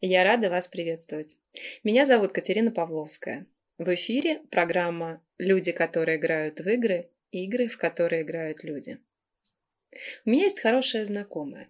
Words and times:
Я 0.00 0.22
рада 0.22 0.48
вас 0.48 0.68
приветствовать. 0.68 1.36
Меня 1.82 2.04
зовут 2.04 2.30
Катерина 2.30 2.70
Павловская. 2.70 3.46
В 3.78 3.92
эфире 3.96 4.40
программа 4.52 5.20
«Люди, 5.38 5.72
которые 5.72 6.18
играют 6.18 6.60
в 6.60 6.68
игры, 6.68 7.10
игры, 7.32 7.66
в 7.66 7.76
которые 7.78 8.22
играют 8.22 8.62
люди». 8.62 9.00
У 10.24 10.30
меня 10.30 10.44
есть 10.44 10.60
хорошая 10.60 11.04
знакомая. 11.04 11.68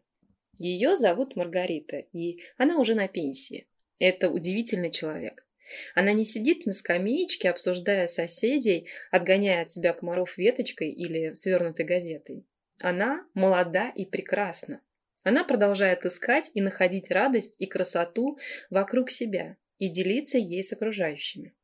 Ее 0.58 0.94
зовут 0.94 1.36
Маргарита, 1.36 2.04
и 2.12 2.42
она 2.58 2.76
уже 2.78 2.94
на 2.94 3.08
пенсии. 3.08 3.66
Это 3.98 4.28
удивительный 4.28 4.90
человек. 4.90 5.46
Она 5.94 6.12
не 6.12 6.26
сидит 6.26 6.66
на 6.66 6.74
скамеечке, 6.74 7.48
обсуждая 7.48 8.06
соседей, 8.06 8.88
отгоняя 9.10 9.62
от 9.62 9.70
себя 9.70 9.94
комаров 9.94 10.36
веточкой 10.36 10.90
или 10.90 11.32
свернутой 11.32 11.86
газетой. 11.86 12.44
Она 12.82 13.26
молода 13.32 13.88
и 13.88 14.04
прекрасна. 14.04 14.82
Она 15.28 15.44
продолжает 15.44 16.06
искать 16.06 16.50
и 16.54 16.62
находить 16.62 17.10
радость 17.10 17.54
и 17.58 17.66
красоту 17.66 18.38
вокруг 18.70 19.10
себя 19.10 19.58
и 19.76 19.90
делиться 19.90 20.38
ей 20.38 20.62
с 20.62 20.72
окружающими. 20.72 21.54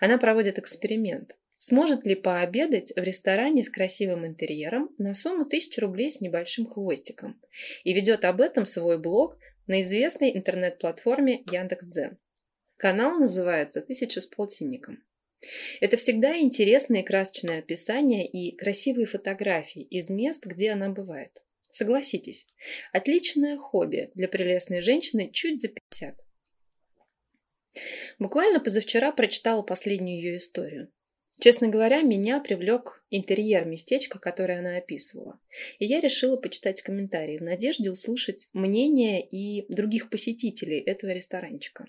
Она 0.00 0.16
проводит 0.16 0.58
эксперимент. 0.58 1.36
Сможет 1.58 2.06
ли 2.06 2.14
пообедать 2.14 2.94
в 2.96 3.02
ресторане 3.02 3.64
с 3.64 3.68
красивым 3.68 4.24
интерьером 4.24 4.94
на 4.96 5.12
сумму 5.12 5.42
1000 5.42 5.78
рублей 5.82 6.08
с 6.08 6.22
небольшим 6.22 6.64
хвостиком 6.64 7.38
и 7.84 7.92
ведет 7.92 8.24
об 8.24 8.40
этом 8.40 8.64
свой 8.64 8.98
блог 8.98 9.36
на 9.66 9.82
известной 9.82 10.34
интернет-платформе 10.34 11.42
Яндекс.Дзен. 11.52 12.16
Канал 12.78 13.18
называется 13.18 13.82
«Тысяча 13.82 14.22
с 14.22 14.26
полтинником». 14.26 15.04
Это 15.82 15.98
всегда 15.98 16.38
интересные 16.38 17.04
красочные 17.04 17.58
описания 17.58 18.26
и 18.26 18.56
красивые 18.56 19.04
фотографии 19.04 19.82
из 19.82 20.08
мест, 20.08 20.46
где 20.46 20.70
она 20.70 20.88
бывает. 20.88 21.42
Согласитесь, 21.76 22.46
отличное 22.90 23.58
хобби 23.58 24.10
для 24.14 24.28
прелестной 24.28 24.80
женщины 24.80 25.30
чуть 25.30 25.60
за 25.60 25.68
50. 25.68 26.16
Буквально 28.18 28.60
позавчера 28.60 29.12
прочитала 29.12 29.60
последнюю 29.60 30.16
ее 30.16 30.36
историю. 30.38 30.90
Честно 31.38 31.68
говоря, 31.68 32.00
меня 32.00 32.40
привлек 32.40 33.04
интерьер 33.10 33.66
местечка, 33.66 34.18
которое 34.18 34.60
она 34.60 34.78
описывала. 34.78 35.38
И 35.78 35.84
я 35.84 36.00
решила 36.00 36.38
почитать 36.38 36.80
комментарии 36.80 37.36
в 37.36 37.42
надежде 37.42 37.90
услышать 37.90 38.48
мнение 38.54 39.20
и 39.20 39.70
других 39.70 40.08
посетителей 40.08 40.80
этого 40.80 41.10
ресторанчика. 41.10 41.84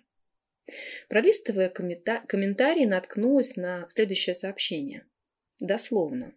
Пролистывая 1.08 1.70
комментарии, 1.70 2.84
наткнулась 2.84 3.56
на 3.56 3.88
следующее 3.88 4.36
сообщение. 4.36 5.08
Дословно. 5.62 6.36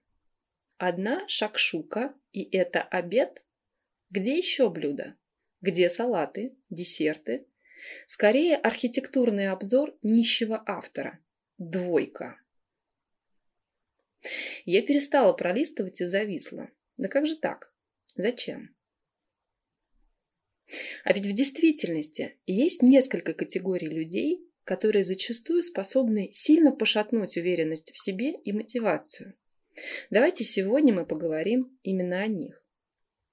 Одна 0.82 1.28
шакшука, 1.28 2.14
и 2.32 2.42
это 2.56 2.80
обед? 2.80 3.44
Где 4.08 4.38
еще 4.38 4.70
блюда? 4.70 5.14
Где 5.60 5.90
салаты, 5.90 6.56
десерты? 6.70 7.46
Скорее 8.06 8.56
архитектурный 8.56 9.48
обзор 9.48 9.94
нищего 10.00 10.62
автора. 10.66 11.18
Двойка. 11.58 12.40
Я 14.64 14.80
перестала 14.80 15.34
пролистывать 15.34 16.00
и 16.00 16.06
зависла. 16.06 16.70
Да 16.96 17.08
как 17.08 17.26
же 17.26 17.36
так? 17.36 17.70
Зачем? 18.14 18.74
А 21.04 21.12
ведь 21.12 21.26
в 21.26 21.32
действительности 21.34 22.38
есть 22.46 22.80
несколько 22.80 23.34
категорий 23.34 23.90
людей, 23.90 24.50
которые 24.64 25.04
зачастую 25.04 25.62
способны 25.62 26.30
сильно 26.32 26.72
пошатнуть 26.72 27.36
уверенность 27.36 27.92
в 27.92 28.02
себе 28.02 28.32
и 28.32 28.52
мотивацию. 28.52 29.34
Давайте 30.10 30.44
сегодня 30.44 30.92
мы 30.92 31.06
поговорим 31.06 31.76
именно 31.82 32.20
о 32.20 32.26
них. 32.26 32.62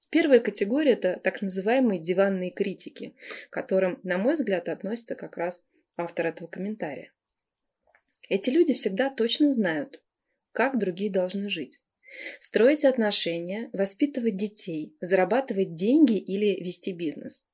Первая 0.09 0.39
категория– 0.39 0.91
это 0.93 1.19
так 1.21 1.41
называемые 1.41 1.99
диванные 1.99 2.51
критики, 2.51 3.15
к 3.49 3.53
которым, 3.53 3.99
на 4.03 4.17
мой 4.17 4.33
взгляд, 4.33 4.69
относится 4.69 5.15
как 5.15 5.35
раз 5.35 5.65
автор 5.97 6.27
этого 6.27 6.47
комментария. 6.47 7.11
Эти 8.29 8.49
люди 8.49 8.73
всегда 8.73 9.09
точно 9.09 9.51
знают, 9.51 10.01
как 10.53 10.77
другие 10.79 11.11
должны 11.11 11.49
жить. 11.49 11.81
Строить 12.39 12.85
отношения, 12.85 13.69
воспитывать 13.73 14.37
детей, 14.37 14.95
зарабатывать 15.01 15.73
деньги 15.73 16.17
или 16.17 16.63
вести 16.63 16.93
бизнес. 16.93 17.45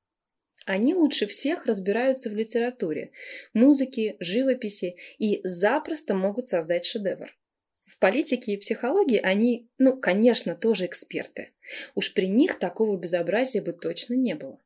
Они 0.66 0.94
лучше 0.94 1.26
всех 1.26 1.66
разбираются 1.66 2.30
в 2.30 2.36
литературе, 2.36 3.12
музыке, 3.54 4.16
живописи 4.20 4.96
и 5.18 5.42
запросто 5.44 6.14
могут 6.14 6.48
создать 6.48 6.86
шедевр. 6.86 7.36
В 7.88 8.00
политике 8.00 8.54
и 8.54 8.58
психологии 8.58 9.20
они, 9.20 9.70
ну, 9.78 9.98
конечно, 9.98 10.56
тоже 10.56 10.86
эксперты. 10.86 11.52
Уж 11.96 12.14
при 12.14 12.28
них 12.28 12.60
такого 12.60 12.98
безобразия 12.98 13.62
бы 13.62 13.74
точно 13.74 14.14
не 14.14 14.36
было. 14.36 14.60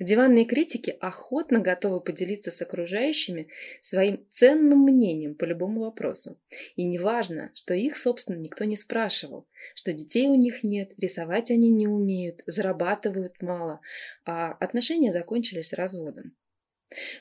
Диванные 0.00 0.46
критики 0.46 0.96
охотно 0.98 1.58
готовы 1.58 2.00
поделиться 2.00 2.50
с 2.50 2.62
окружающими 2.62 3.48
своим 3.82 4.26
ценным 4.30 4.80
мнением 4.84 5.34
по 5.34 5.44
любому 5.44 5.82
вопросу. 5.82 6.40
И 6.74 6.84
неважно, 6.84 7.50
что 7.54 7.74
их, 7.74 7.98
собственно, 7.98 8.38
никто 8.38 8.64
не 8.64 8.76
спрашивал, 8.76 9.46
что 9.74 9.92
детей 9.92 10.28
у 10.28 10.34
них 10.34 10.64
нет, 10.64 10.92
рисовать 10.96 11.50
они 11.50 11.68
не 11.68 11.86
умеют, 11.86 12.42
зарабатывают 12.46 13.42
мало, 13.42 13.80
а 14.24 14.52
отношения 14.52 15.12
закончились 15.12 15.74
разводом. 15.74 16.34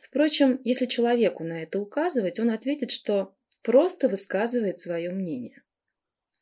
Впрочем, 0.01 0.61
если 0.63 0.85
человеку 0.85 1.43
на 1.43 1.61
это 1.63 1.79
указывать, 1.79 2.39
он 2.39 2.49
ответит, 2.49 2.91
что 2.91 3.35
просто 3.61 4.09
высказывает 4.09 4.79
свое 4.79 5.11
мнение. 5.11 5.63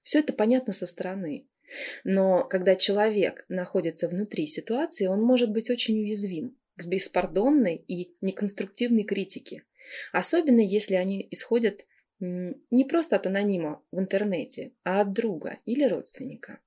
Все 0.02 0.20
это 0.20 0.34
понятно 0.34 0.74
со 0.74 0.88
стороны. 0.88 1.48
Но 2.04 2.46
когда 2.46 2.76
человек 2.76 3.46
находится 3.50 4.08
внутри 4.08 4.48
ситуации, 4.48 5.08
он 5.08 5.22
может 5.22 5.52
быть 5.52 5.70
очень 5.70 6.00
уязвим 6.00 6.58
к 6.78 6.86
беспардонной 6.86 7.76
и 7.76 8.16
неконструктивной 8.22 9.04
критике. 9.04 9.64
Особенно 10.14 10.62
если 10.62 10.96
они 10.96 11.28
исходят 11.32 11.86
не 12.20 12.86
просто 12.86 13.18
от 13.18 13.28
анонима 13.28 13.84
в 13.92 14.00
интернете, 14.00 14.72
а 14.84 15.02
от 15.02 15.14
друга 15.14 15.60
или 15.66 15.84
родственника. 15.84 16.60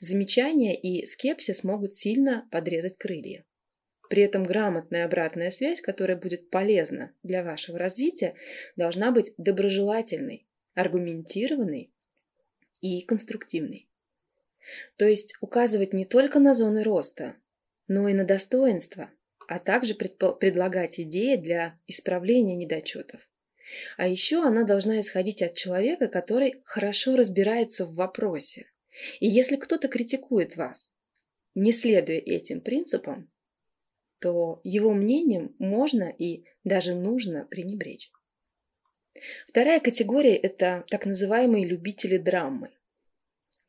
Замечания 0.00 0.78
и 0.80 1.06
скепсис 1.06 1.64
могут 1.64 1.94
сильно 1.94 2.48
подрезать 2.50 2.96
крылья. 2.98 3.44
При 4.10 4.24
этом 4.24 4.42
грамотная 4.42 5.04
обратная 5.04 5.50
связь, 5.50 5.80
которая 5.80 6.16
будет 6.16 6.50
полезна 6.50 7.14
для 7.22 7.44
вашего 7.44 7.78
развития, 7.78 8.34
должна 8.74 9.12
быть 9.12 9.32
доброжелательной, 9.38 10.48
аргументированной 10.74 11.92
и 12.80 13.02
конструктивной. 13.02 13.88
То 14.96 15.06
есть 15.06 15.34
указывать 15.40 15.92
не 15.92 16.04
только 16.04 16.40
на 16.40 16.54
зоны 16.54 16.82
роста, 16.82 17.36
но 17.86 18.08
и 18.08 18.12
на 18.12 18.24
достоинства, 18.24 19.10
а 19.46 19.60
также 19.60 19.94
предлагать 19.94 20.98
идеи 20.98 21.36
для 21.36 21.78
исправления 21.86 22.56
недочетов. 22.56 23.20
А 23.96 24.08
еще 24.08 24.42
она 24.42 24.64
должна 24.64 24.98
исходить 24.98 25.40
от 25.40 25.54
человека, 25.54 26.08
который 26.08 26.62
хорошо 26.64 27.14
разбирается 27.14 27.86
в 27.86 27.94
вопросе. 27.94 28.66
И 29.20 29.28
если 29.28 29.54
кто-то 29.54 29.86
критикует 29.86 30.56
вас, 30.56 30.92
не 31.54 31.70
следуя 31.70 32.18
этим 32.18 32.60
принципам, 32.60 33.30
то 34.20 34.60
его 34.64 34.92
мнением 34.92 35.54
можно 35.58 36.04
и 36.04 36.44
даже 36.64 36.94
нужно 36.94 37.46
пренебречь. 37.50 38.10
Вторая 39.48 39.80
категория– 39.80 40.36
это 40.36 40.84
так 40.88 41.06
называемые 41.06 41.66
любители 41.66 42.16
драмы. 42.16 42.70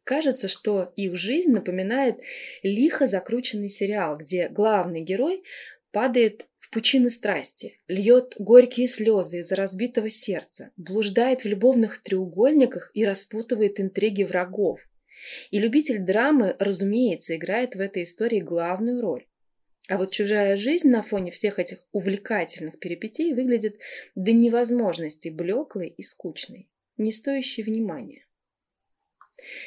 Кажется, 0.04 0.48
что 0.48 0.92
их 0.96 1.16
жизнь 1.16 1.52
напоминает 1.52 2.20
лихо 2.64 3.08
закрученный 3.08 3.70
сериал, 3.70 4.18
где 4.18 4.50
главный 4.50 5.02
герой 5.02 5.44
падает 5.92 6.48
в 6.60 6.70
пучины 6.72 7.10
страсти, 7.10 7.80
льет 7.88 8.36
горькие 8.38 8.88
слезы 8.88 9.40
из-за 9.40 9.56
разбитого 9.56 10.10
сердца, 10.10 10.72
блуждает 10.78 11.44
в 11.44 11.48
любовных 11.48 12.02
треугольниках 12.02 12.92
и 12.94 13.06
распутывает 13.06 13.80
интриги 13.80 14.24
врагов. 14.24 14.80
И 15.52 15.60
любитель 15.60 16.00
драмы, 16.00 16.56
разумеется, 16.60 17.36
играет 17.36 17.76
в 17.76 17.80
этой 17.80 18.04
истории 18.04 18.40
главную 18.40 19.02
роль. 19.02 19.26
А 19.88 19.98
вот 19.98 20.12
чужая 20.12 20.56
жизнь 20.56 20.90
на 20.90 21.02
фоне 21.02 21.32
всех 21.32 21.60
этих 21.60 21.80
увлекательных 21.92 22.80
перипетий 22.80 23.34
выглядит 23.34 23.80
до 24.16 24.32
невозможности 24.32 25.30
блеклой 25.30 25.90
и 25.90 26.02
скучной, 26.02 26.70
не 26.98 27.12
стоящей 27.12 27.64
внимания. 27.64 28.26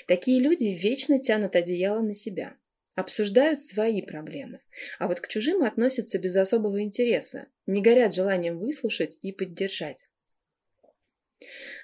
Такие 0.07 0.41
люди 0.41 0.67
вечно 0.67 1.19
тянут 1.19 1.57
одеяло 1.57 2.01
на 2.01 2.15
себя, 2.15 2.57
обсуждают 2.95 3.61
свои 3.61 4.03
проблемы, 4.03 4.61
а 4.99 5.09
вот 5.09 5.21
к 5.21 5.29
чужим 5.29 5.65
относятся 5.65 6.19
без 6.19 6.37
особого 6.37 6.81
интереса, 6.81 7.49
не 7.67 7.83
горят 7.83 8.15
желанием 8.15 8.59
выслушать 8.59 9.19
и 9.21 9.33
поддержать. 9.33 10.07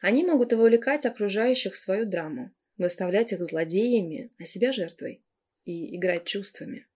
Они 0.00 0.24
могут 0.24 0.52
вовлекать 0.52 1.04
окружающих 1.04 1.74
в 1.74 1.78
свою 1.78 2.06
драму, 2.06 2.52
выставлять 2.78 3.32
их 3.32 3.42
злодеями, 3.42 4.30
а 4.38 4.44
себя 4.44 4.72
жертвой 4.72 5.20
и 5.64 5.96
играть 5.96 6.24
чувствами. 6.24 6.86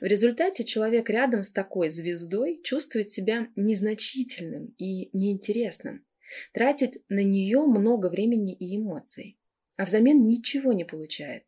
В 0.00 0.04
результате 0.04 0.64
человек 0.64 1.10
рядом 1.10 1.42
с 1.42 1.50
такой 1.50 1.88
звездой 1.88 2.60
чувствует 2.62 3.10
себя 3.10 3.48
незначительным 3.56 4.74
и 4.78 5.10
неинтересным, 5.12 6.04
тратит 6.52 7.02
на 7.08 7.22
нее 7.22 7.60
много 7.66 8.08
времени 8.08 8.54
и 8.54 8.76
эмоций, 8.76 9.38
а 9.76 9.84
взамен 9.84 10.26
ничего 10.26 10.72
не 10.72 10.84
получает. 10.84 11.44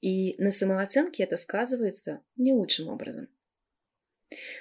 И 0.00 0.34
на 0.38 0.50
самооценке 0.50 1.22
это 1.22 1.36
сказывается 1.36 2.22
не 2.36 2.52
лучшим 2.52 2.88
образом. 2.88 3.28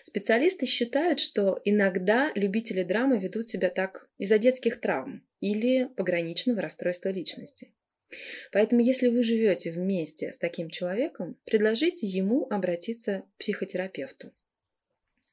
Специалисты 0.02 0.66
считают, 0.66 1.20
что 1.20 1.60
иногда 1.66 2.32
любители 2.36 2.84
драмы 2.84 3.20
ведут 3.20 3.48
себя 3.48 3.70
так 3.70 4.10
из-за 4.18 4.38
детских 4.38 4.80
травм 4.80 5.26
или 5.42 5.86
пограничного 5.96 6.62
расстройства 6.62 7.10
личности. 7.10 7.74
Поэтому, 8.52 8.82
если 8.82 9.10
вы 9.10 9.24
живете 9.24 9.72
вместе 9.72 10.32
с 10.32 10.38
таким 10.38 10.70
человеком, 10.70 11.38
предложите 11.46 12.08
ему 12.08 12.48
обратиться 12.50 13.24
к 13.36 13.40
психотерапевту. 13.40 14.34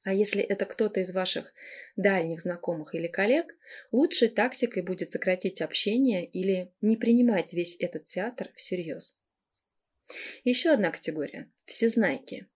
А 0.05 0.13
если 0.13 0.43
это 0.43 0.67
кто-то 0.67 1.01
из 1.01 1.13
ваших 1.13 1.55
дальних 1.97 2.43
знакомых 2.43 2.95
или 2.95 3.07
коллег, 3.07 3.57
лучшей 3.91 4.29
тактикой 4.29 4.83
будет 4.83 5.11
сократить 5.11 5.63
общение 5.63 6.27
или 6.27 6.71
не 6.83 6.99
принимать 6.99 7.55
весь 7.55 7.77
этот 7.81 8.05
театр 8.05 8.51
всерьез. 8.55 9.23
Еще 10.45 10.71
одна 10.71 10.91
категория– 10.91 11.51
всезнайки. 11.65 12.47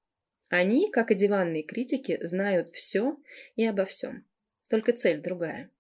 Они, 0.51 0.91
как 0.91 1.11
и 1.11 1.15
диванные 1.15 1.63
критики, 1.63 2.19
знают 2.23 2.75
все 2.75 3.17
и 3.57 3.65
обо 3.65 3.87
всем. 3.87 4.27
Только 4.69 4.93
цель 4.93 5.23
другая– 5.23 5.71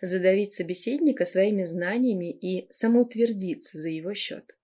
задавить 0.00 0.54
собеседника 0.54 1.24
своими 1.24 1.64
знаниями 1.64 2.30
и 2.30 2.70
самоутвердиться 2.72 3.78
за 3.78 3.88
его 3.88 4.14
счет. 4.14 4.56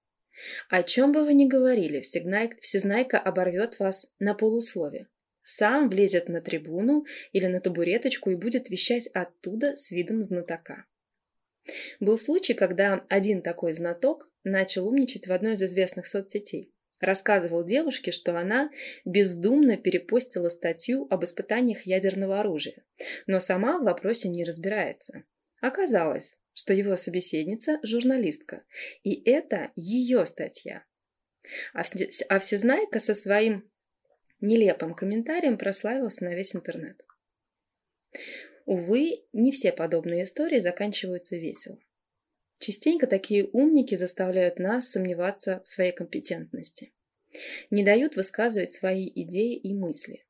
О 0.68 0.82
чем 0.82 1.12
бы 1.12 1.24
вы 1.24 1.34
ни 1.34 1.46
говорили, 1.46 2.00
всезнайка 2.00 3.18
оборвет 3.18 3.78
вас 3.78 4.12
на 4.18 4.34
полуслове. 4.34 5.08
Сам 5.42 5.88
влезет 5.88 6.28
на 6.28 6.40
трибуну 6.40 7.06
или 7.32 7.46
на 7.46 7.60
табуреточку 7.60 8.30
и 8.30 8.36
будет 8.36 8.68
вещать 8.68 9.06
оттуда 9.08 9.76
с 9.76 9.92
видом 9.92 10.22
знатока. 10.22 10.84
Был 12.00 12.18
случай, 12.18 12.54
когда 12.54 13.04
один 13.08 13.42
такой 13.42 13.72
знаток 13.72 14.28
начал 14.44 14.88
умничать 14.88 15.26
в 15.26 15.32
одной 15.32 15.54
из 15.54 15.62
известных 15.62 16.06
соцсетей. 16.06 16.72
Рассказывал 17.00 17.64
девушке, 17.64 18.10
что 18.10 18.38
она 18.38 18.70
бездумно 19.04 19.76
перепостила 19.76 20.48
статью 20.48 21.06
об 21.10 21.24
испытаниях 21.24 21.82
ядерного 21.82 22.40
оружия, 22.40 22.84
но 23.26 23.38
сама 23.38 23.78
в 23.78 23.84
вопросе 23.84 24.28
не 24.28 24.44
разбирается. 24.44 25.24
Оказалось, 25.60 26.38
что 26.54 26.72
его 26.72 26.96
собеседница– 26.96 27.78
журналистка, 27.82 28.62
и 29.02 29.22
это 29.28 29.72
ее 29.76 30.24
статья. 30.24 30.84
А, 31.74 31.82
а 32.28 32.38
всезнайка 32.38 32.98
со 32.98 33.14
своим 33.14 33.70
нелепым 34.40 34.94
комментарием 34.94 35.58
прославился 35.58 36.24
на 36.24 36.34
весь 36.34 36.56
интернет. 36.56 37.04
Увы, 38.64 39.24
не 39.32 39.52
все 39.52 39.70
подобные 39.70 40.24
истории 40.24 40.58
заканчиваются 40.58 41.36
весело. 41.36 41.78
Частенько 42.58 43.06
такие 43.06 43.48
умники 43.52 43.94
заставляют 43.94 44.58
нас 44.58 44.90
сомневаться 44.90 45.60
в 45.64 45.68
своей 45.68 45.92
компетентности. 45.92 46.92
Не 47.70 47.84
дают 47.84 48.16
высказывать 48.16 48.72
свои 48.72 49.10
идеи 49.14 49.56
и 49.56 49.74
мысли. 49.74 50.24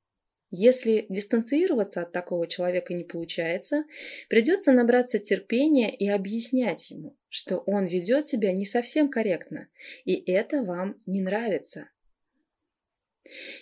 Если 0.50 1.06
дистанцироваться 1.08 2.02
от 2.02 2.12
такого 2.12 2.46
человека 2.46 2.94
не 2.94 3.04
получается, 3.04 3.84
придется 4.28 4.72
набраться 4.72 5.18
терпения 5.18 5.94
и 5.94 6.08
объяснять 6.08 6.90
ему, 6.90 7.16
что 7.28 7.58
он 7.58 7.86
ведет 7.86 8.26
себя 8.26 8.52
не 8.52 8.64
совсем 8.64 9.10
корректно, 9.10 9.68
и 10.04 10.14
это 10.30 10.62
вам 10.62 10.98
не 11.04 11.20
нравится. 11.20 11.90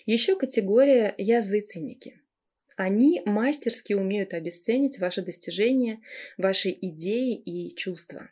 Еще 0.05 0.35
категория 0.35 1.15
язвы 1.17 1.61
циники. 1.61 2.21
Они 2.77 3.21
мастерски 3.25 3.93
умеют 3.93 4.33
обесценить 4.33 4.99
ваши 4.99 5.21
достижения, 5.21 6.01
ваши 6.37 6.69
идеи 6.69 7.35
и 7.35 7.75
чувства. 7.75 8.29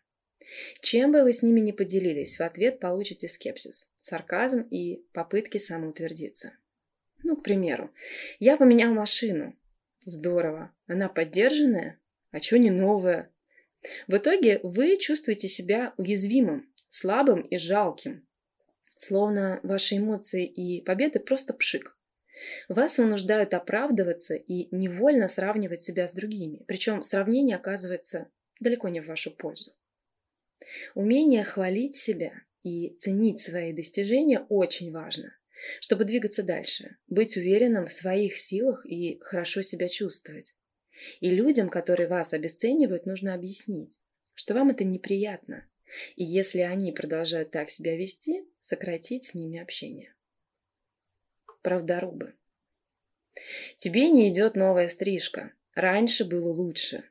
Чем 0.81 1.11
бы 1.11 1.23
вы 1.23 1.33
с 1.33 1.41
ними 1.41 1.59
ни 1.59 1.71
поделились, 1.71 2.37
в 2.37 2.41
ответ 2.41 2.79
получите 2.79 3.27
скепсис, 3.27 3.87
сарказм 4.01 4.61
и 4.61 5.05
попытки 5.13 5.57
самоутвердиться. 5.57 6.53
Ну, 7.23 7.37
к 7.37 7.43
примеру, 7.43 7.91
я 8.39 8.57
поменял 8.57 8.93
машину. 8.93 9.55
Здорово. 10.05 10.73
Она 10.87 11.07
поддержанная? 11.07 11.99
А 12.31 12.39
что 12.39 12.57
не 12.57 12.69
новая? 12.69 13.31
В 14.07 14.17
итоге 14.17 14.59
вы 14.63 14.97
чувствуете 14.97 15.47
себя 15.47 15.93
уязвимым, 15.97 16.69
слабым 16.89 17.41
и 17.41 17.57
жалким. 17.57 18.27
Словно 18.97 19.59
ваши 19.63 19.97
эмоции 19.97 20.45
и 20.45 20.81
победы 20.81 21.19
просто 21.19 21.53
пшик. 21.53 21.97
Вас 22.67 22.97
вынуждают 22.97 23.53
оправдываться 23.53 24.35
и 24.35 24.67
невольно 24.75 25.27
сравнивать 25.27 25.83
себя 25.83 26.07
с 26.07 26.13
другими. 26.13 26.63
Причем 26.67 27.03
сравнение 27.03 27.57
оказывается 27.57 28.29
далеко 28.59 28.89
не 28.89 29.01
в 29.01 29.07
вашу 29.07 29.31
пользу. 29.31 29.71
Умение 30.95 31.43
хвалить 31.43 31.95
себя 31.95 32.33
и 32.63 32.89
ценить 32.97 33.41
свои 33.41 33.73
достижения 33.73 34.39
очень 34.49 34.91
важно, 34.91 35.35
чтобы 35.79 36.05
двигаться 36.05 36.43
дальше, 36.43 36.97
быть 37.07 37.37
уверенным 37.37 37.85
в 37.85 37.91
своих 37.91 38.37
силах 38.37 38.85
и 38.85 39.19
хорошо 39.21 39.61
себя 39.61 39.87
чувствовать. 39.87 40.55
И 41.19 41.29
людям, 41.29 41.69
которые 41.69 42.07
вас 42.07 42.33
обесценивают, 42.33 43.05
нужно 43.05 43.33
объяснить, 43.33 43.97
что 44.33 44.53
вам 44.53 44.69
это 44.69 44.83
неприятно. 44.83 45.67
И 46.15 46.23
если 46.23 46.61
они 46.61 46.91
продолжают 46.91 47.51
так 47.51 47.69
себя 47.69 47.95
вести, 47.95 48.45
сократить 48.59 49.25
с 49.25 49.33
ними 49.33 49.59
общение. 49.59 50.13
Правдорубы. 51.61 52.33
Тебе 53.77 54.09
не 54.09 54.29
идет 54.29 54.55
новая 54.55 54.89
стрижка. 54.89 55.53
Раньше 55.75 56.25
было 56.25 56.51
лучше. 56.51 57.03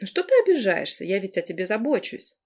Ну 0.00 0.06
что 0.06 0.22
ты 0.22 0.34
обижаешься? 0.42 1.04
Я 1.04 1.18
ведь 1.18 1.38
о 1.38 1.42
тебе 1.42 1.66
забочусь. 1.66 2.38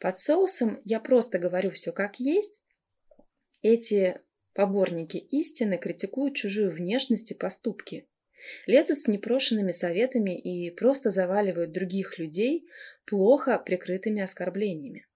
Под 0.00 0.18
соусом 0.18 0.80
я 0.84 1.00
просто 1.00 1.38
говорю 1.38 1.70
все 1.70 1.92
как 1.92 2.20
есть. 2.20 2.60
Эти 3.62 4.20
поборники 4.54 5.16
истины 5.16 5.78
критикуют 5.78 6.34
чужую 6.34 6.70
внешность 6.70 7.30
и 7.30 7.34
поступки. 7.34 8.08
Лезут 8.66 9.00
с 9.00 9.08
непрошенными 9.08 9.72
советами 9.72 10.38
и 10.38 10.70
просто 10.70 11.10
заваливают 11.10 11.72
других 11.72 12.18
людей 12.18 12.66
плохо 13.04 13.58
прикрытыми 13.58 14.22
оскорблениями. 14.22 15.06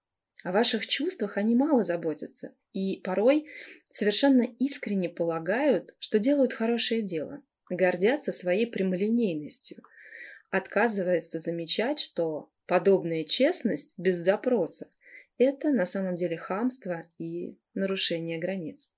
О 0.43 0.51
ваших 0.51 0.85
чувствах 0.87 1.37
они 1.37 1.55
мало 1.55 1.85
заботятся 1.85 2.53
и 2.73 2.99
порой 3.01 3.47
совершенно 3.89 4.41
искренне 4.59 5.07
полагают, 5.07 5.95
что 5.99 6.19
делают 6.19 6.51
хорошее 6.53 7.01
дело, 7.01 7.41
гордятся 7.69 8.33
своей 8.33 8.67
прямолинейностью, 8.67 9.83
отказываются 10.51 11.39
замечать, 11.39 11.99
что 11.99 12.49
Подобная 12.65 13.25
честность 13.25 13.93
без 13.97 14.15
запроса– 14.15 14.89
это 15.37 15.71
на 15.71 15.85
самом 15.85 16.15
деле 16.15 16.37
хамство 16.37 17.05
и 17.17 17.57
нарушение 17.73 18.37
границ. 18.37 18.89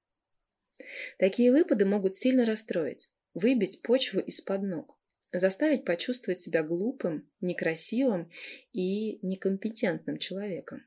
Такие 1.17 1.51
выпады 1.51 1.85
могут 1.85 2.15
сильно 2.15 2.45
расстроить, 2.45 3.11
выбить 3.33 3.81
почву 3.81 4.19
из-под 4.19 4.61
ног, 4.63 4.99
заставить 5.31 5.83
почувствовать 5.83 6.39
себя 6.39 6.61
глупым, 6.61 7.27
некрасивым 7.41 8.29
и 8.71 9.19
некомпетентным 9.25 10.17
человеком. 10.17 10.85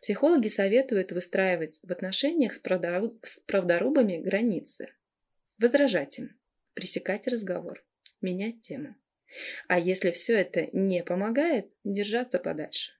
Психологи 0.00 0.48
советуют 0.48 1.12
выстраивать 1.12 1.80
в 1.82 1.90
отношениях 1.90 2.54
с, 2.54 3.38
правдорубами 3.40 4.18
границы, 4.18 4.88
возражать 5.58 6.18
им, 6.18 6.38
пресекать 6.72 7.26
разговор, 7.26 7.84
менять 8.20 8.60
тему. 8.60 8.96
А 9.68 9.78
если 9.78 10.10
все 10.10 10.38
это 10.38 10.68
не 10.72 11.02
помогает, 11.02 11.68
держаться 11.84 12.38
подальше. 12.38 12.92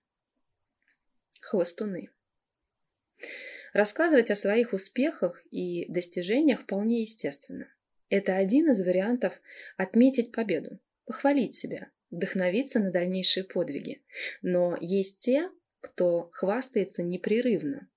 Хвостуны. 1.40 2.10
Рассказывать 3.72 4.30
о 4.30 4.36
своих 4.36 4.72
успехах 4.72 5.42
и 5.50 5.86
достижениях 5.90 6.62
вполне 6.62 7.02
естественно. 7.02 7.68
Это 8.08 8.36
один 8.36 8.70
из 8.70 8.80
вариантов 8.84 9.34
отметить 9.76 10.32
победу, 10.32 10.78
похвалить 11.04 11.54
себя, 11.54 11.90
вдохновиться 12.10 12.78
на 12.78 12.90
дальнейшие 12.90 13.44
подвиги. 13.44 14.02
Но 14.42 14.76
есть 14.80 15.18
те, 15.18 15.50
кто 15.80 16.30
хвастается 16.32 17.02
непрерывно. 17.02 17.88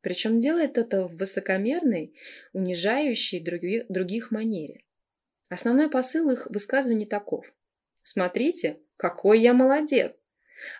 Причем 0.00 0.38
делает 0.38 0.78
это 0.78 1.06
в 1.06 1.16
высокомерной, 1.16 2.14
унижающей 2.52 3.40
других, 3.40 3.86
других 3.88 4.30
манере. 4.30 4.84
Основной 5.48 5.90
посыл 5.90 6.30
их 6.30 6.46
высказываний 6.50 7.06
таков. 7.06 7.46
Смотрите, 8.10 8.80
какой 8.96 9.38
я 9.38 9.52
молодец. 9.52 10.16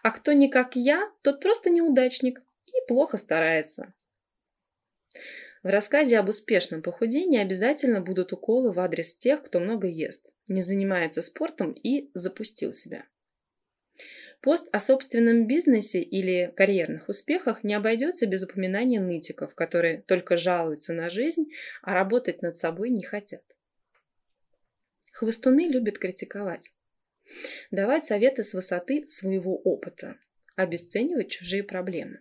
А 0.02 0.12
кто 0.12 0.32
не 0.32 0.48
как 0.48 0.76
я, 0.76 1.12
тот 1.20 1.42
просто 1.42 1.68
неудачник 1.68 2.40
и 2.64 2.86
плохо 2.88 3.18
старается. 3.18 3.92
В 5.62 5.66
рассказе 5.66 6.18
об 6.18 6.30
успешном 6.30 6.80
похудении 6.80 7.38
обязательно 7.38 8.00
будут 8.00 8.32
уколы 8.32 8.72
в 8.72 8.80
адрес 8.80 9.14
тех, 9.14 9.42
кто 9.42 9.60
много 9.60 9.86
ест, 9.88 10.26
не 10.48 10.62
занимается 10.62 11.20
спортом 11.20 11.72
и 11.72 12.10
запустил 12.14 12.72
себя. 12.72 13.04
Пост 14.40 14.70
о 14.72 14.80
собственном 14.80 15.46
бизнесе 15.46 16.00
или 16.00 16.50
карьерных 16.56 17.10
успехах 17.10 17.62
не 17.62 17.74
обойдется 17.74 18.26
без 18.26 18.42
упоминания 18.42 19.00
нытиков, 19.00 19.54
которые 19.54 20.00
только 20.00 20.38
жалуются 20.38 20.94
на 20.94 21.10
жизнь, 21.10 21.52
а 21.82 21.92
работать 21.92 22.40
над 22.40 22.58
собой 22.58 22.88
не 22.88 23.02
хотят. 23.02 23.42
Хвостуны 25.12 25.68
любят 25.68 25.98
критиковать. 25.98 26.72
Давать 27.70 28.06
советы 28.06 28.44
с 28.44 28.54
высоты 28.54 29.06
своего 29.08 29.56
опыта. 29.56 30.16
Обесценивать 30.56 31.30
чужие 31.30 31.62
проблемы. 31.62 32.20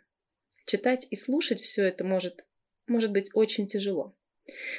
Читать 0.66 1.08
и 1.10 1.16
слушать 1.16 1.62
все 1.62 1.86
это 1.86 2.04
может, 2.04 2.46
может 2.88 3.12
быть 3.12 3.30
очень 3.34 3.68
тяжело. 3.68 4.16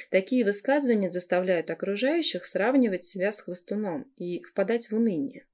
Такие 0.09 0.45
высказывания 0.45 1.11
заставляют 1.11 1.69
окружающих 1.69 2.45
сравнивать 2.45 3.03
себя 3.03 3.31
с 3.31 3.41
хвостуном 3.41 4.11
и 4.17 4.41
впадать 4.43 4.89
в 4.89 4.95
уныние. 4.95 5.45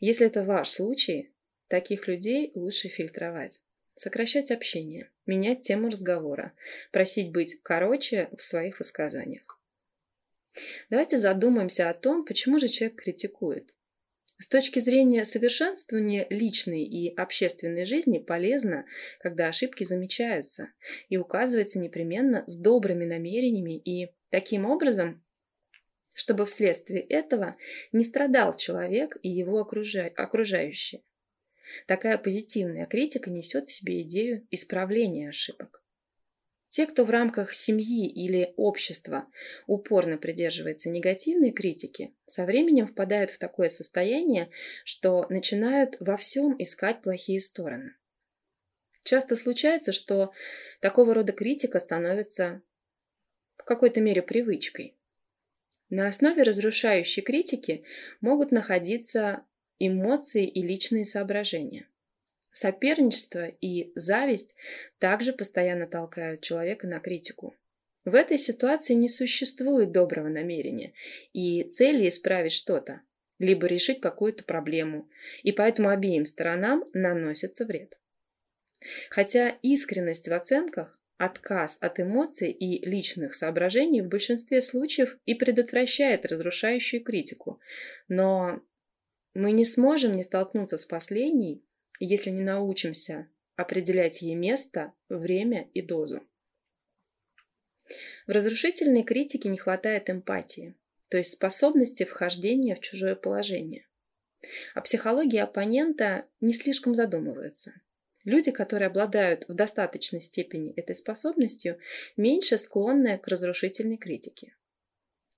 Если 0.00 0.26
это 0.26 0.44
ваш 0.44 0.68
случай, 0.68 1.32
таких 1.68 2.08
людей 2.08 2.52
лучше 2.54 2.88
фильтровать. 2.88 3.60
Сокращать 3.94 4.50
общение, 4.50 5.10
менять 5.26 5.62
тему 5.62 5.88
разговора, 5.88 6.52
просить 6.90 7.32
быть 7.32 7.60
короче 7.62 8.30
в 8.36 8.42
своих 8.42 8.78
высказываниях. 8.78 9.59
Давайте 10.88 11.18
задумаемся 11.18 11.90
о 11.90 11.94
том, 11.94 12.24
почему 12.24 12.58
же 12.58 12.68
человек 12.68 13.00
критикует. 13.00 13.72
С 14.38 14.48
точки 14.48 14.78
зрения 14.78 15.26
совершенствования 15.26 16.26
личной 16.30 16.82
и 16.84 17.14
общественной 17.14 17.84
жизни 17.84 18.18
полезно, 18.18 18.86
когда 19.18 19.48
ошибки 19.48 19.84
замечаются 19.84 20.72
и 21.10 21.18
указываются 21.18 21.78
непременно 21.78 22.44
с 22.46 22.56
добрыми 22.56 23.04
намерениями 23.04 23.76
и 23.76 24.14
таким 24.30 24.64
образом, 24.64 25.22
чтобы 26.14 26.46
вследствие 26.46 27.02
этого 27.02 27.54
не 27.92 28.02
страдал 28.02 28.56
человек 28.56 29.18
и 29.22 29.28
его 29.28 29.60
окружающие. 29.60 31.02
Такая 31.86 32.16
позитивная 32.16 32.86
критика 32.86 33.30
несет 33.30 33.68
в 33.68 33.72
себе 33.72 34.02
идею 34.02 34.46
исправления 34.50 35.28
ошибок. 35.28 35.79
Те, 36.70 36.86
кто 36.86 37.04
в 37.04 37.10
рамках 37.10 37.52
семьи 37.52 38.08
или 38.08 38.54
общества 38.56 39.26
упорно 39.66 40.16
придерживается 40.16 40.88
негативной 40.88 41.50
критики, 41.50 42.14
со 42.26 42.44
временем 42.44 42.86
впадают 42.86 43.32
в 43.32 43.38
такое 43.38 43.68
состояние, 43.68 44.50
что 44.84 45.26
начинают 45.30 45.96
во 45.98 46.16
всем 46.16 46.54
искать 46.58 47.02
плохие 47.02 47.40
стороны. 47.40 47.96
Часто 49.02 49.34
случается, 49.34 49.90
что 49.90 50.32
такого 50.80 51.12
рода 51.12 51.32
критика 51.32 51.80
становится 51.80 52.62
в 53.56 53.64
какой-то 53.64 54.00
мере 54.00 54.22
привычкой. 54.22 54.96
На 55.88 56.06
основе 56.06 56.44
разрушающей 56.44 57.22
критики 57.22 57.84
могут 58.20 58.52
находиться 58.52 59.44
эмоции 59.80 60.46
и 60.46 60.62
личные 60.62 61.04
соображения. 61.04 61.88
Соперничество 62.52 63.46
и 63.46 63.92
зависть 63.94 64.54
также 64.98 65.32
постоянно 65.32 65.86
толкают 65.86 66.42
человека 66.42 66.86
на 66.86 67.00
критику. 67.00 67.54
В 68.04 68.14
этой 68.14 68.38
ситуации 68.38 68.94
не 68.94 69.08
существует 69.08 69.92
доброго 69.92 70.28
намерения 70.28 70.94
и 71.32 71.62
цели 71.64 72.08
исправить 72.08 72.52
что-то, 72.52 73.02
либо 73.38 73.66
решить 73.66 74.00
какую-то 74.00 74.44
проблему, 74.44 75.08
и 75.42 75.52
поэтому 75.52 75.90
обеим 75.90 76.24
сторонам 76.26 76.84
наносится 76.92 77.66
вред. 77.66 77.98
Хотя 79.10 79.50
искренность 79.62 80.28
в 80.28 80.32
оценках, 80.32 80.98
отказ 81.18 81.76
от 81.80 82.00
эмоций 82.00 82.50
и 82.50 82.84
личных 82.84 83.34
соображений 83.34 84.00
в 84.00 84.08
большинстве 84.08 84.62
случаев 84.62 85.18
и 85.26 85.34
предотвращает 85.34 86.24
разрушающую 86.24 87.04
критику, 87.04 87.60
но 88.08 88.62
мы 89.34 89.52
не 89.52 89.66
сможем 89.66 90.12
не 90.12 90.22
столкнуться 90.22 90.78
с 90.78 90.86
последней, 90.86 91.62
если 92.04 92.30
не 92.30 92.42
научимся 92.42 93.28
определять 93.56 94.22
ей 94.22 94.34
место, 94.34 94.92
время 95.08 95.68
и 95.74 95.82
дозу. 95.82 96.22
В 98.26 98.30
разрушительной 98.30 99.02
критике 99.02 99.48
не 99.48 99.58
хватает 99.58 100.08
эмпатии, 100.08 100.74
то 101.08 101.18
есть 101.18 101.32
способности 101.32 102.04
вхождения 102.04 102.74
в 102.74 102.80
чужое 102.80 103.14
положение. 103.14 103.86
О 104.74 104.80
психологии 104.80 105.38
оппонента 105.38 106.26
не 106.40 106.54
слишком 106.54 106.94
задумываются. 106.94 107.74
Люди, 108.24 108.50
которые 108.50 108.86
обладают 108.86 109.48
в 109.48 109.54
достаточной 109.54 110.20
степени 110.20 110.72
этой 110.74 110.94
способностью, 110.94 111.78
меньше 112.16 112.58
склонны 112.58 113.18
к 113.18 113.26
разрушительной 113.28 113.96
критике. 113.96 114.54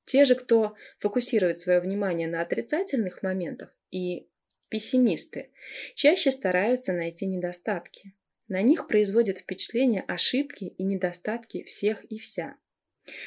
Те 0.04 0.24
же, 0.24 0.34
кто 0.34 0.74
фокусирует 0.98 1.58
свое 1.58 1.80
внимание 1.80 2.28
на 2.28 2.40
отрицательных 2.40 3.22
моментах 3.22 3.74
и 3.90 4.28
пессимисты, 4.72 5.50
чаще 5.94 6.30
стараются 6.30 6.94
найти 6.94 7.26
недостатки. 7.26 8.14
На 8.48 8.62
них 8.62 8.88
производят 8.88 9.36
впечатление 9.36 10.00
ошибки 10.08 10.64
и 10.64 10.82
недостатки 10.82 11.62
всех 11.64 12.04
и 12.04 12.16
вся. 12.16 12.56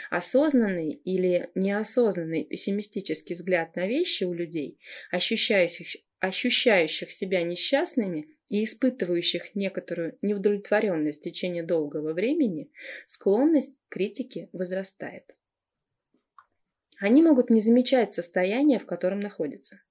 Осознанный 0.10 0.94
или 0.94 1.52
неосознанный 1.54 2.46
пессимистический 2.46 3.36
взгляд 3.36 3.76
на 3.76 3.86
вещи 3.86 4.24
у 4.24 4.34
людей, 4.34 4.80
ощущающих, 5.12 6.02
ощущающих 6.20 7.12
себя 7.12 7.44
несчастными 7.44 8.28
и 8.50 8.64
испытывающих 8.64 9.54
некоторую 9.54 10.18
неудовлетворенность 10.24 11.20
в 11.20 11.24
течение 11.26 11.62
долгого 11.62 12.14
времени, 12.14 12.72
склонность 13.06 13.78
к 13.88 13.94
критике 13.94 14.50
возрастает. 14.52 15.36
Они 16.98 17.22
могут 17.22 17.52
не 17.52 17.60
замечать 17.60 18.14
состояние, 18.14 18.80
в 18.80 18.88
котором 18.88 19.20
находятся. 19.20 19.82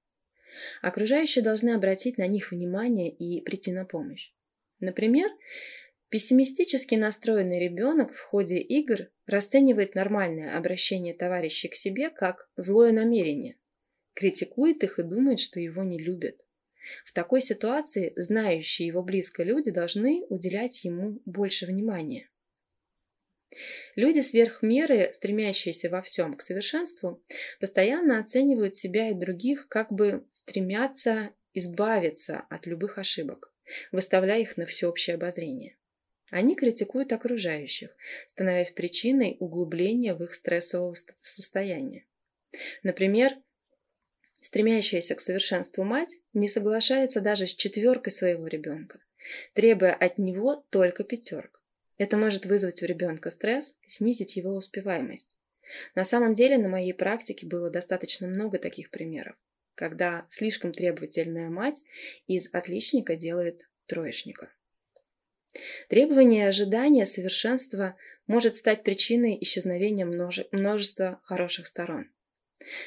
Окружающие 0.82 1.42
должны 1.42 1.70
обратить 1.70 2.18
на 2.18 2.26
них 2.26 2.50
внимание 2.50 3.10
и 3.10 3.40
прийти 3.42 3.72
на 3.72 3.84
помощь. 3.84 4.32
Например, 4.80 5.30
пессимистически 6.08 6.94
настроенный 6.94 7.60
ребенок 7.60 8.12
в 8.12 8.20
ходе 8.20 8.58
игр 8.58 9.08
расценивает 9.26 9.94
нормальное 9.94 10.56
обращение 10.56 11.14
товарищей 11.14 11.68
к 11.68 11.74
себе 11.74 12.10
как 12.10 12.48
злое 12.56 12.92
намерение, 12.92 13.56
критикует 14.14 14.82
их 14.84 14.98
и 14.98 15.02
думает, 15.02 15.40
что 15.40 15.60
его 15.60 15.82
не 15.82 15.98
любят. 15.98 16.36
В 17.04 17.12
такой 17.12 17.40
ситуации 17.40 18.12
знающие 18.16 18.86
его 18.86 19.02
близко 19.02 19.42
люди 19.42 19.70
должны 19.70 20.24
уделять 20.28 20.84
ему 20.84 21.20
больше 21.24 21.66
внимания. 21.66 22.28
Люди 23.96 24.20
сверх 24.20 24.62
меры, 24.62 25.10
стремящиеся 25.12 25.88
во 25.88 26.02
всем 26.02 26.34
к 26.34 26.42
совершенству, 26.42 27.22
постоянно 27.60 28.18
оценивают 28.18 28.74
себя 28.74 29.10
и 29.10 29.14
других, 29.14 29.68
как 29.68 29.92
бы 29.92 30.26
стремятся 30.32 31.30
избавиться 31.54 32.44
от 32.50 32.66
любых 32.66 32.98
ошибок, 32.98 33.52
выставляя 33.92 34.40
их 34.40 34.56
на 34.56 34.66
всеобщее 34.66 35.14
обозрение. 35.14 35.76
Они 36.30 36.56
критикуют 36.56 37.12
окружающих, 37.12 37.90
становясь 38.26 38.72
причиной 38.72 39.36
углубления 39.38 40.14
в 40.14 40.22
их 40.24 40.34
стрессового 40.34 40.94
состояния. 41.20 42.06
Например, 42.82 43.36
стремящаяся 44.32 45.14
к 45.14 45.20
совершенству 45.20 45.84
мать 45.84 46.16
не 46.32 46.48
соглашается 46.48 47.20
даже 47.20 47.46
с 47.46 47.54
четверкой 47.54 48.12
своего 48.12 48.46
ребенка, 48.46 49.00
требуя 49.52 49.94
от 49.94 50.18
него 50.18 50.64
только 50.70 51.04
пятерок. 51.04 51.63
Это 51.96 52.16
может 52.16 52.46
вызвать 52.46 52.82
у 52.82 52.86
ребенка 52.86 53.30
стресс 53.30 53.76
и 53.82 53.90
снизить 53.90 54.36
его 54.36 54.54
успеваемость. 54.54 55.28
На 55.94 56.04
самом 56.04 56.34
деле 56.34 56.58
на 56.58 56.68
моей 56.68 56.92
практике 56.92 57.46
было 57.46 57.70
достаточно 57.70 58.26
много 58.26 58.58
таких 58.58 58.90
примеров, 58.90 59.36
когда 59.74 60.26
слишком 60.28 60.72
требовательная 60.72 61.48
мать 61.48 61.80
из 62.26 62.52
отличника 62.52 63.16
делает 63.16 63.68
троечника. 63.86 64.52
Требование 65.88 66.48
ожидания 66.48 67.04
совершенства 67.04 67.96
может 68.26 68.56
стать 68.56 68.82
причиной 68.82 69.38
исчезновения 69.40 70.04
множества 70.50 71.20
хороших 71.22 71.66
сторон. 71.66 72.10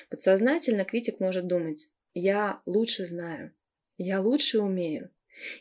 Подсознательно 0.09 0.83
критик 0.83 1.19
может 1.19 1.47
думать 1.47 1.89
«я 2.13 2.61
лучше 2.65 3.05
знаю», 3.05 3.53
«я 3.97 4.21
лучше 4.21 4.59
умею». 4.59 5.11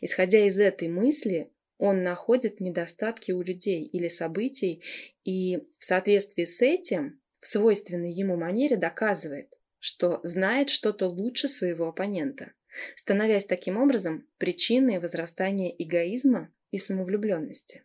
Исходя 0.00 0.46
из 0.46 0.58
этой 0.58 0.88
мысли, 0.88 1.52
он 1.78 2.02
находит 2.02 2.60
недостатки 2.60 3.32
у 3.32 3.42
людей 3.42 3.84
или 3.84 4.08
событий 4.08 4.82
и 5.24 5.58
в 5.78 5.84
соответствии 5.84 6.44
с 6.44 6.62
этим 6.62 7.20
в 7.40 7.46
свойственной 7.46 8.12
ему 8.12 8.36
манере 8.36 8.76
доказывает, 8.76 9.52
что 9.78 10.20
знает 10.22 10.70
что-то 10.70 11.06
лучше 11.06 11.48
своего 11.48 11.88
оппонента, 11.88 12.52
становясь 12.94 13.44
таким 13.44 13.78
образом 13.78 14.26
причиной 14.38 14.98
возрастания 14.98 15.74
эгоизма 15.76 16.52
и 16.70 16.78
самовлюбленности. 16.78 17.84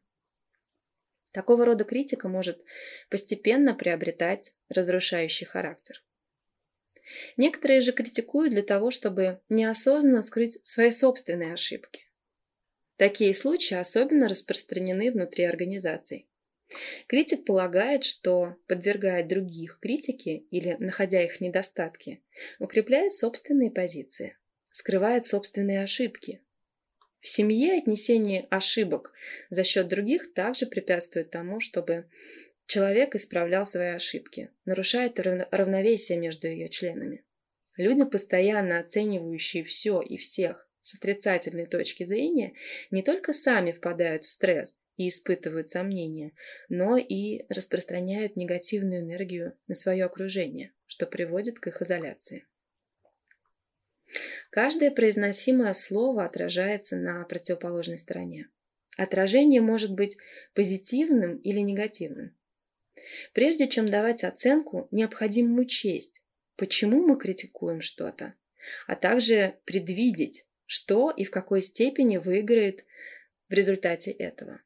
Такого 1.32 1.66
рода 1.66 1.84
критика 1.84 2.28
может 2.28 2.62
постепенно 3.10 3.74
приобретать 3.74 4.54
разрушающий 4.70 5.46
характер. 5.46 6.04
Некоторые 7.38 7.82
же 7.82 7.92
критикуют 7.92 8.54
для 8.54 8.64
того, 8.64 8.92
чтобы 8.92 9.42
неосознанно 9.50 10.22
скрыть 10.22 10.60
свои 10.64 10.92
собственные 10.92 11.54
ошибки. 11.54 12.11
Такие 13.02 13.34
случаи 13.34 13.74
особенно 13.74 14.28
распространены 14.28 15.12
внутри 15.12 15.46
организаций. 15.46 16.28
Критик 17.08 17.46
полагает, 17.46 18.04
что, 18.04 18.58
подвергая 18.68 19.28
других 19.28 19.80
критике 19.82 20.44
или 20.52 20.76
находя 20.78 21.24
их 21.24 21.42
недостатки, 21.42 22.22
укрепляет 22.60 23.12
собственные 23.12 23.72
позиции, 23.72 24.38
скрывает 24.70 25.26
собственные 25.26 25.82
ошибки. 25.82 26.44
В 27.20 27.28
семье 27.28 27.74
отнесение 27.80 28.46
ошибок 28.52 29.14
за 29.50 29.64
счет 29.64 29.88
других 29.88 30.36
также 30.36 30.68
препятствует 30.68 31.32
тому, 31.32 31.60
чтобы 31.60 32.06
человек 32.68 33.16
исправлял 33.16 33.66
свои 33.66 33.96
ошибки, 33.96 34.52
нарушает 34.66 35.20
равновесие 35.20 36.20
между 36.20 36.48
ее 36.48 36.70
членами. 36.70 37.26
Люди, 37.78 38.06
постоянно 38.06 38.78
оценивающие 38.78 39.64
все 39.64 40.02
и 40.02 40.18
всех 40.18 40.68
с 40.82 40.96
отрицательной 40.96 41.66
точки 41.66 42.04
зрения 42.04 42.54
не 42.90 43.04
только 43.04 43.34
сами 43.34 43.72
впадают 43.72 44.24
в 44.24 44.30
стресс 44.30 44.76
и 44.98 45.08
испытывают 45.08 45.70
сомнения, 45.70 46.34
но 46.70 46.98
и 46.98 47.46
распространяют 47.50 48.36
негативную 48.36 49.02
энергию 49.02 49.58
на 49.68 49.76
свое 49.76 50.06
окружение, 50.06 50.74
что 50.88 51.06
приводит 51.06 51.60
к 51.60 51.68
их 51.68 51.82
изоляции. 51.82 52.46
Каждое 54.50 54.92
произносимое 54.92 55.74
слово 55.74 56.26
отражается 56.26 56.98
на 56.98 57.24
противоположной 57.24 57.98
стороне. 57.98 58.50
Отражение 58.98 59.62
может 59.62 59.94
быть 59.94 60.18
позитивным 60.54 61.38
или 61.38 61.60
негативным. 61.60 62.36
Прежде 63.34 63.68
чем 63.68 63.90
давать 63.90 64.24
оценку, 64.24 64.90
необходимо 64.92 65.62
учесть, 65.62 66.22
почему 66.58 67.02
мы 67.02 67.18
критикуем 67.18 67.80
что-то, 67.80 68.34
а 68.88 68.96
также 68.96 69.56
предвидеть, 69.64 70.46
что 70.72 71.12
и 71.12 71.26
в 71.26 71.32
какой 71.32 71.62
степени 71.62 72.16
выиграет 72.16 72.86
в 73.50 73.54
результате 73.54 74.10
этого. 74.12 74.62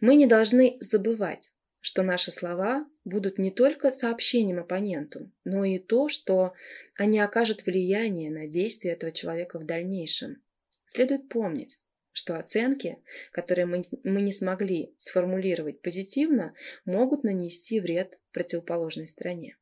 Мы 0.00 0.16
не 0.16 0.26
должны 0.26 0.76
забывать, 0.80 1.52
что 1.78 2.02
наши 2.02 2.32
слова 2.32 2.84
будут 3.04 3.38
не 3.38 3.52
только 3.52 3.92
сообщением 3.92 4.58
оппоненту, 4.58 5.30
но 5.44 5.64
и 5.64 5.78
то, 5.78 6.08
что 6.08 6.54
они 6.96 7.20
окажут 7.20 7.64
влияние 7.64 8.32
на 8.32 8.48
действия 8.48 8.90
этого 8.90 9.12
человека 9.12 9.60
в 9.60 9.66
дальнейшем. 9.66 10.42
Следует 10.86 11.28
помнить, 11.28 11.80
что 12.10 12.36
оценки, 12.36 12.98
которые 13.30 13.66
мы, 13.66 13.82
мы 14.02 14.20
не 14.20 14.32
смогли 14.32 14.96
сформулировать 14.98 15.80
позитивно, 15.80 16.56
могут 16.84 17.22
нанести 17.22 17.78
вред 17.78 18.18
противоположной 18.32 19.06
стороне. 19.06 19.56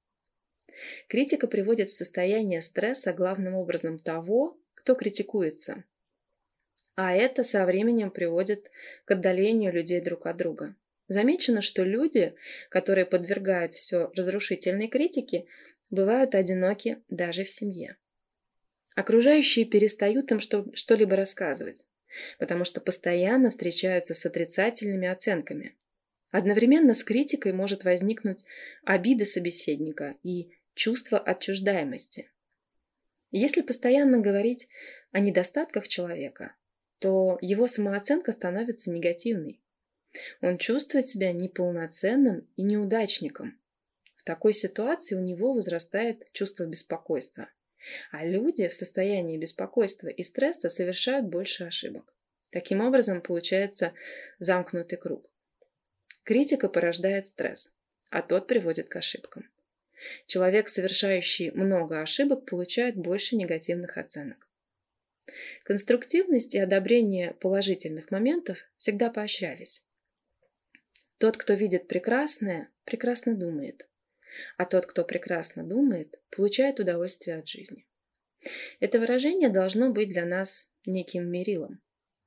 Критика 1.08 1.46
приводит 1.46 1.90
в 1.90 1.96
состояние 1.96 2.62
стресса 2.62 3.12
главным 3.12 3.54
образом 3.54 3.98
того, 3.98 4.56
кто 4.80 4.94
критикуется. 4.94 5.84
А 6.94 7.12
это 7.12 7.44
со 7.44 7.66
временем 7.66 8.10
приводит 8.10 8.70
к 9.04 9.10
отдалению 9.10 9.72
людей 9.72 10.00
друг 10.00 10.26
от 10.26 10.37
друга. 10.38 10.75
Замечено, 11.06 11.60
что 11.60 11.82
люди, 11.82 12.34
которые 12.70 13.04
подвергают 13.04 13.75
все 13.75 14.10
разрушительной 14.16 14.88
критике, 14.88 15.46
бывают 15.90 16.34
одиноки 16.34 17.02
даже 17.08 17.44
в 17.44 17.50
семье. 17.50 17.96
Окружающие 18.94 19.64
перестают 19.66 20.30
им 20.32 20.40
что-либо 20.40 21.14
рассказывать, 21.14 21.84
потому 22.38 22.64
что 22.64 22.80
постоянно 22.80 23.50
встречаются 23.50 24.14
с 24.14 24.25
отрицательными 24.25 25.08
оценками. 25.08 25.76
Одновременно 26.30 26.94
с 26.94 27.04
критикой 27.04 27.52
может 27.52 27.84
возникнуть 27.84 28.44
обида 28.84 29.25
собеседника 29.25 30.16
и 30.22 30.52
чувство 30.75 31.18
отчуждаемости. 31.18 32.30
Если 33.30 33.62
постоянно 33.62 34.18
говорить 34.18 34.68
о 35.12 35.20
недостатках 35.20 35.87
человека, 35.87 36.56
то 36.99 37.38
его 37.40 37.66
самооценка 37.66 38.32
становится 38.32 38.90
негативной. 38.90 39.60
Он 40.40 40.58
чувствует 40.58 41.08
себя 41.08 41.32
неполноценным 41.32 42.49
и 42.56 42.62
неудачником. 42.62 43.58
В 44.16 44.25
такой 44.25 44.52
ситуации 44.52 45.14
у 45.14 45.20
него 45.20 45.54
возрастает 45.54 46.30
чувство 46.32 46.64
беспокойства. 46.66 47.49
А 48.10 48.25
люди 48.25 48.68
в 48.68 48.75
состоянии 48.75 49.38
беспокойства 49.38 50.08
и 50.08 50.22
стресса 50.22 50.68
совершают 50.68 51.26
больше 51.26 51.64
ошибок. 51.64 52.14
Таким 52.50 52.80
образом, 52.80 53.22
получается 53.22 53.94
замкнутый 54.38 54.99
круг. 54.99 55.30
Критика 56.25 56.68
порождает 56.68 57.28
стресс, 57.28 57.72
а 58.10 58.22
тот 58.22 58.46
приводит 58.46 58.88
к 58.88 58.96
ошибкам. 58.96 59.50
Человек, 60.26 60.69
совершающий 60.69 61.50
много 61.50 62.00
ошибок, 62.00 62.47
получает 62.47 62.97
больше 62.97 63.37
негативных 63.37 63.99
оценок. 63.99 64.49
Конструктивность 65.64 66.54
и 66.54 66.59
одобрение 66.59 67.35
положительных 67.35 68.11
моментов 68.11 68.64
всегда 68.76 69.11
поощрялись. 69.11 69.85
Тот, 71.19 71.37
кто 71.37 71.54
видит 71.54 71.87
прекрасное, 71.87 72.71
прекрасно 72.85 73.35
думает. 73.35 73.87
А 74.57 74.64
тот, 74.64 74.87
кто 74.87 75.04
прекрасно 75.04 75.64
думает, 75.64 76.19
получает 76.30 76.80
удовольствие 76.80 77.38
от 77.38 77.49
жизни. 77.49 77.87
Это 78.78 78.99
выражение 78.99 79.50
должно 79.50 79.91
быть 79.91 80.10
для 80.10 80.25
нас 80.25 80.71
неким 80.86 81.28
мерилом. 81.28 81.80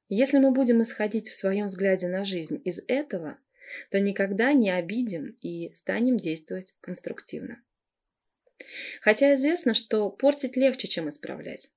Если 0.10 0.38
мы 0.38 0.52
будем 0.52 0.84
исходить 0.84 1.28
в 1.30 1.36
своем 1.36 1.66
взгляде 1.66 2.08
на 2.08 2.24
жизнь 2.24 2.62
из 2.64 2.82
этого, 2.88 3.40
то 3.90 4.00
никогда 4.00 4.54
не 4.54 4.72
обидим 4.72 5.38
и 5.42 5.74
станем 5.76 6.18
действовать 6.18 6.76
конструктивно. 6.82 7.62
Хотя 9.02 9.34
известно, 9.34 9.74
что 9.74 10.10
портить 10.10 10.56
легче, 10.56 10.88
чем 10.88 11.10
исправлять. 11.10 11.70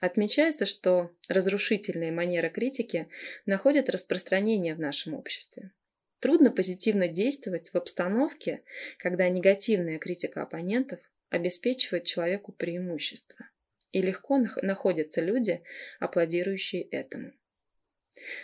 Отмечается, 0.00 0.64
что 0.64 1.10
разрушительные 1.28 2.10
манеры 2.10 2.48
критики 2.48 3.08
находят 3.44 3.90
распространение 3.90 4.74
в 4.74 4.80
нашем 4.80 5.14
обществе. 5.14 5.72
Трудно 6.20 6.50
позитивно 6.50 7.08
действовать 7.08 7.70
в 7.70 7.76
обстановке, 7.76 8.62
когда 8.98 9.28
негативная 9.28 9.98
критика 9.98 10.42
оппонентов 10.42 11.00
обеспечивает 11.28 12.04
человеку 12.04 12.52
преимущество. 12.52 13.48
И 13.92 14.00
легко 14.00 14.38
находятся 14.62 15.20
люди, 15.20 15.62
аплодирующие 15.98 16.82
этому. 16.82 17.32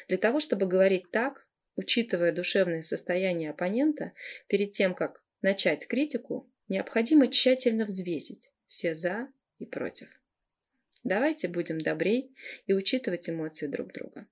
Для 0.09 0.19
того, 0.19 0.41
чтобы 0.41 0.67
говорить 0.67 1.11
так, 1.11 1.46
учитывая 1.77 2.33
душевное 2.33 2.83
состояние 2.83 3.51
оппонента, 3.51 4.13
перед 4.49 4.73
тем, 4.73 4.95
как 4.95 5.23
начать 5.43 5.87
критику, 5.87 6.51
необходимо 6.69 7.29
тщательно 7.29 7.85
взвесить 7.85 8.51
все 8.67 8.95
«за» 8.95 9.29
и 9.59 9.67
«против». 9.67 10.09
Давайте 11.05 11.47
будем 11.47 11.81
добрей 11.81 12.35
и 12.67 12.73
учитывать 12.73 13.31
эмоции 13.31 13.69
друг 13.69 13.93
друга. 13.93 14.27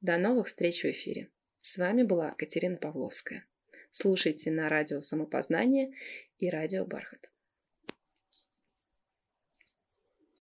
До 0.00 0.18
новых 0.18 0.48
встреч 0.48 0.82
в 0.82 0.86
эфире. 0.86 1.28
С 1.60 1.78
вами 1.78 2.02
была 2.02 2.32
Катерина 2.32 2.76
Павловская. 2.76 3.46
Слушайте 3.92 4.50
на 4.50 4.68
радио 4.68 5.02
«Самопознание» 5.02 5.94
и 6.38 6.48
радио 6.48 6.84
«Бархат». 6.84 7.30